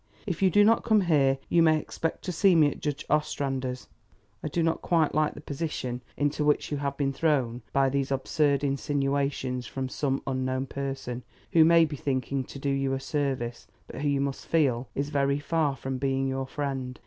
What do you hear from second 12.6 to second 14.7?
you a service, but who you must